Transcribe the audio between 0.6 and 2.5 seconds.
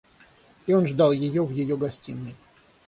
И он ждал ее в ее гостиной.